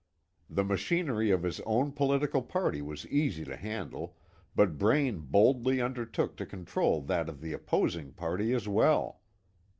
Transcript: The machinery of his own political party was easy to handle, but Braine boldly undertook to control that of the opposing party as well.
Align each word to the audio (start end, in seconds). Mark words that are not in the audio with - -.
The 0.49 0.63
machinery 0.63 1.29
of 1.29 1.43
his 1.43 1.59
own 1.59 1.91
political 1.91 2.41
party 2.41 2.81
was 2.81 3.05
easy 3.09 3.45
to 3.45 3.55
handle, 3.55 4.17
but 4.55 4.75
Braine 4.79 5.19
boldly 5.19 5.79
undertook 5.79 6.35
to 6.37 6.45
control 6.47 7.03
that 7.03 7.29
of 7.29 7.39
the 7.39 7.53
opposing 7.53 8.11
party 8.13 8.51
as 8.51 8.67
well. 8.67 9.21